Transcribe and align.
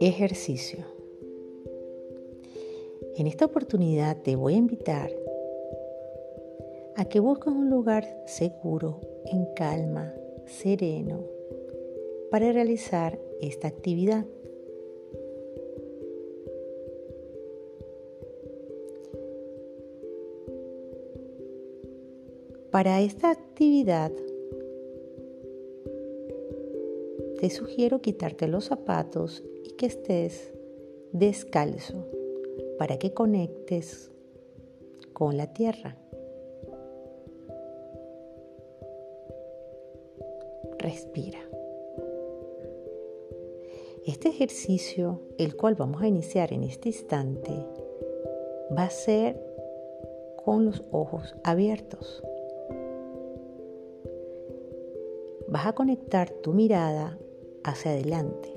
Ejercicio. 0.00 0.84
En 3.16 3.26
esta 3.26 3.44
oportunidad 3.44 4.20
te 4.22 4.36
voy 4.36 4.54
a 4.54 4.58
invitar 4.58 5.10
a 6.96 7.04
que 7.04 7.20
busques 7.20 7.52
un 7.52 7.70
lugar 7.70 8.04
seguro, 8.26 9.00
en 9.26 9.46
calma, 9.54 10.14
sereno, 10.46 11.20
para 12.30 12.52
realizar 12.52 13.18
esta 13.40 13.68
actividad. 13.68 14.26
Para 22.72 23.02
esta 23.02 23.30
actividad 23.30 24.10
te 27.38 27.50
sugiero 27.50 28.00
quitarte 28.00 28.48
los 28.48 28.64
zapatos 28.64 29.44
y 29.62 29.72
que 29.72 29.84
estés 29.84 30.54
descalzo 31.12 32.06
para 32.78 32.98
que 32.98 33.12
conectes 33.12 34.10
con 35.12 35.36
la 35.36 35.52
tierra. 35.52 35.98
Respira. 40.78 41.40
Este 44.06 44.30
ejercicio, 44.30 45.20
el 45.36 45.56
cual 45.56 45.74
vamos 45.74 46.00
a 46.00 46.08
iniciar 46.08 46.54
en 46.54 46.62
este 46.62 46.88
instante, 46.88 47.52
va 48.74 48.84
a 48.84 48.90
ser 48.90 49.38
con 50.42 50.64
los 50.64 50.82
ojos 50.90 51.34
abiertos. 51.44 52.22
Vas 55.52 55.66
a 55.66 55.74
conectar 55.74 56.30
tu 56.30 56.54
mirada 56.54 57.18
hacia 57.62 57.90
adelante, 57.90 58.50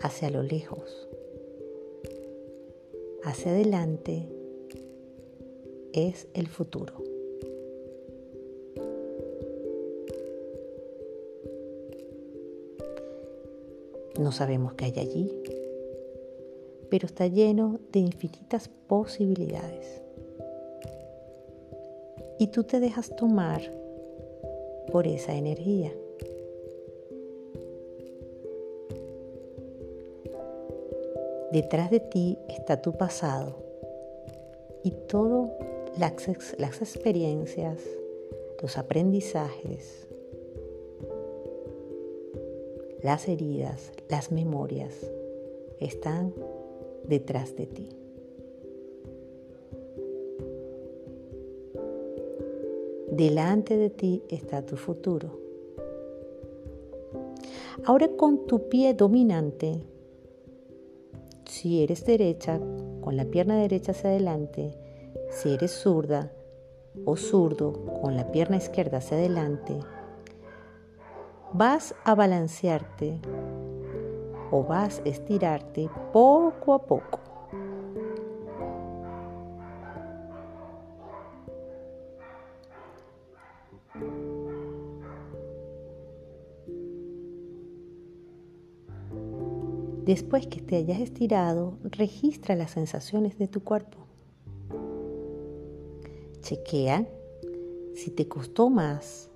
hacia 0.00 0.30
lo 0.30 0.42
lejos. 0.42 1.06
Hacia 3.24 3.50
adelante 3.50 4.26
es 5.92 6.28
el 6.32 6.48
futuro. 6.48 6.94
No 14.18 14.32
sabemos 14.32 14.72
qué 14.72 14.86
hay 14.86 14.98
allí, 14.98 15.30
pero 16.88 17.04
está 17.04 17.26
lleno 17.26 17.80
de 17.92 17.98
infinitas 17.98 18.70
posibilidades. 18.86 20.00
Y 22.38 22.46
tú 22.46 22.64
te 22.64 22.80
dejas 22.80 23.14
tomar 23.14 23.83
por 24.90 25.06
esa 25.06 25.34
energía. 25.34 25.92
Detrás 31.52 31.90
de 31.90 32.00
ti 32.00 32.38
está 32.48 32.82
tu 32.82 32.92
pasado 32.92 33.54
y 34.82 34.90
todas 34.90 35.50
las, 35.96 36.80
experiencias, 36.80 37.78
los 38.60 38.76
aprendizajes, 38.76 40.08
las 43.02 43.28
heridas, 43.28 43.92
las 44.08 44.32
memorias 44.32 44.94
están 45.78 46.34
detrás 47.04 47.54
de 47.54 47.66
ti. 47.66 48.03
Delante 53.16 53.76
de 53.76 53.90
ti 53.90 54.24
está 54.28 54.66
tu 54.66 54.76
futuro. 54.76 55.38
Ahora 57.84 58.08
con 58.16 58.48
tu 58.48 58.68
pie 58.68 58.92
dominante 58.92 59.80
si 61.44 61.84
eres 61.84 62.04
derecha, 62.04 62.58
con 63.02 63.16
la 63.16 63.24
pierna 63.26 63.56
derecha 63.56 63.92
hacia 63.92 64.10
adelante, 64.10 64.76
si 65.30 65.54
eres 65.54 65.70
zurda 65.70 66.32
o 67.04 67.16
zurdo, 67.16 67.84
con 68.02 68.16
la 68.16 68.32
pierna 68.32 68.56
izquierda 68.56 68.98
hacia 68.98 69.16
adelante, 69.16 69.78
vas 71.52 71.94
a 72.02 72.16
balancearte 72.16 73.20
o 74.50 74.64
vas 74.64 75.00
a 75.06 75.08
estirarte 75.08 75.88
poco 76.12 76.74
a 76.74 76.84
poco. 76.84 77.33
Después 90.04 90.46
que 90.46 90.60
te 90.60 90.76
hayas 90.76 91.00
estirado, 91.00 91.78
registra 91.82 92.54
las 92.54 92.72
sensaciones 92.72 93.38
de 93.38 93.48
tu 93.48 93.64
cuerpo. 93.64 93.96
Chequea 96.42 97.08
si 97.94 98.10
te 98.10 98.28
costó 98.28 98.68
más, 98.68 99.30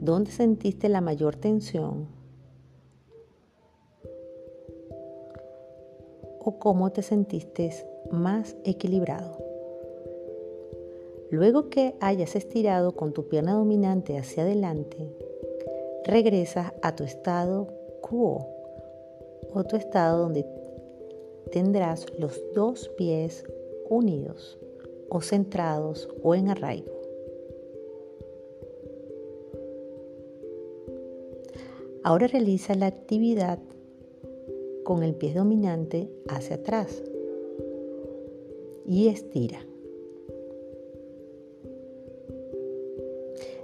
dónde 0.00 0.32
sentiste 0.32 0.88
la 0.88 1.00
mayor 1.00 1.36
tensión 1.36 2.08
o 6.40 6.58
cómo 6.58 6.90
te 6.90 7.02
sentiste 7.02 7.70
más 8.10 8.56
equilibrado. 8.64 9.38
Luego 11.30 11.68
que 11.68 11.94
hayas 12.00 12.34
estirado 12.34 12.96
con 12.96 13.12
tu 13.12 13.28
pierna 13.28 13.52
dominante 13.52 14.18
hacia 14.18 14.42
adelante, 14.42 15.14
regresas 16.04 16.72
a 16.82 16.96
tu 16.96 17.04
estado 17.04 17.77
otro 18.10 19.78
estado 19.78 20.18
donde 20.18 20.46
tendrás 21.50 22.06
los 22.18 22.40
dos 22.54 22.88
pies 22.96 23.44
unidos 23.88 24.58
o 25.08 25.20
centrados 25.20 26.08
o 26.22 26.34
en 26.34 26.48
arraigo. 26.48 26.92
Ahora 32.02 32.26
realiza 32.26 32.74
la 32.74 32.86
actividad 32.86 33.58
con 34.84 35.02
el 35.02 35.14
pie 35.14 35.34
dominante 35.34 36.10
hacia 36.28 36.56
atrás 36.56 37.02
y 38.86 39.08
estira. 39.08 39.58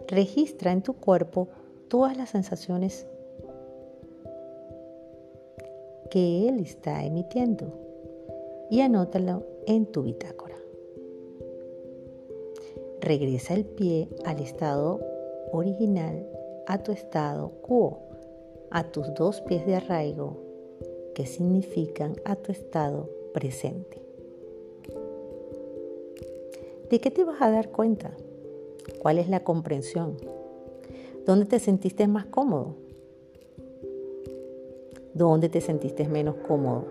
Registra 0.08 0.72
en 0.72 0.82
tu 0.82 0.92
cuerpo 0.92 1.48
todas 1.88 2.16
las 2.16 2.30
sensaciones 2.30 3.06
que 6.14 6.46
él 6.48 6.60
está 6.60 7.04
emitiendo 7.04 7.72
y 8.70 8.82
anótalo 8.82 9.42
en 9.66 9.84
tu 9.86 10.04
bitácora. 10.04 10.54
Regresa 13.00 13.54
el 13.54 13.64
pie 13.64 14.08
al 14.24 14.38
estado 14.38 15.00
original, 15.50 16.24
a 16.68 16.84
tu 16.84 16.92
estado 16.92 17.50
quo, 17.62 17.98
a 18.70 18.92
tus 18.92 19.12
dos 19.14 19.40
pies 19.40 19.66
de 19.66 19.74
arraigo 19.74 20.36
que 21.16 21.26
significan 21.26 22.14
a 22.24 22.36
tu 22.36 22.52
estado 22.52 23.10
presente. 23.32 24.00
¿De 26.90 27.00
qué 27.00 27.10
te 27.10 27.24
vas 27.24 27.42
a 27.42 27.50
dar 27.50 27.72
cuenta? 27.72 28.12
¿Cuál 29.02 29.18
es 29.18 29.28
la 29.28 29.42
comprensión? 29.42 30.16
¿Dónde 31.26 31.46
te 31.46 31.58
sentiste 31.58 32.06
más 32.06 32.26
cómodo? 32.26 32.83
¿Dónde 35.14 35.48
te 35.48 35.60
sentiste 35.60 36.08
menos 36.08 36.34
cómodo? 36.48 36.86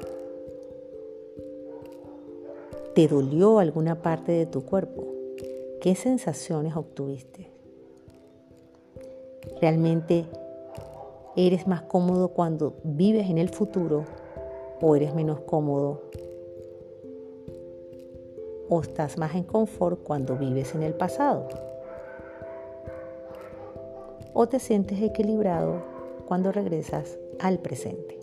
¿Te 2.96 3.10
dolió 3.10 3.60
alguna 3.60 4.02
parte 4.02 4.32
de 4.32 4.46
tu 4.46 4.64
cuerpo? 4.64 5.04
¿Qué 5.82 5.94
sensaciones 5.94 6.78
obtuviste? 6.78 7.52
¿Realmente 9.60 10.24
eres 11.36 11.68
más 11.68 11.82
cómodo 11.82 12.30
cuando 12.30 12.76
vives 12.86 13.30
en 13.30 13.40
el 13.40 13.50
futuro 13.50 14.06
o 14.82 14.96
eres 14.96 15.14
menos 15.14 15.42
cómodo? 15.42 16.04
¿O 18.70 18.80
estás 18.80 19.18
más 19.18 19.36
en 19.36 19.44
confort 19.44 20.02
cuando 20.02 20.38
vives 20.38 20.74
en 20.76 20.84
el 20.84 20.94
pasado? 20.94 21.50
¿O 24.34 24.48
te 24.48 24.60
sientes 24.60 25.02
equilibrado 25.02 25.82
cuando 26.26 26.54
regresas 26.54 27.18
al 27.40 27.60
presente. 27.60 28.20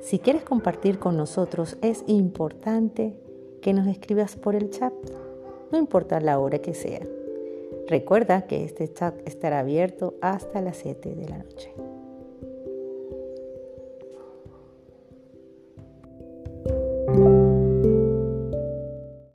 Si 0.00 0.18
quieres 0.18 0.44
compartir 0.44 0.98
con 0.98 1.16
nosotros, 1.16 1.78
es 1.80 2.04
importante 2.06 3.14
que 3.62 3.72
nos 3.72 3.86
escribas 3.86 4.36
por 4.36 4.54
el 4.54 4.70
chat, 4.70 4.92
no 5.72 5.78
importa 5.78 6.20
la 6.20 6.38
hora 6.38 6.58
que 6.58 6.74
sea. 6.74 7.00
Recuerda 7.88 8.46
que 8.46 8.64
este 8.64 8.92
chat 8.92 9.14
estará 9.26 9.60
abierto 9.60 10.14
hasta 10.20 10.60
las 10.60 10.76
7 10.76 11.14
de 11.14 11.28
la 11.28 11.38
noche. 11.38 11.72